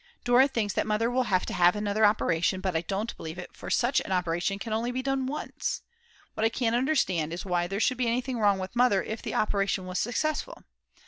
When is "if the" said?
9.03-9.35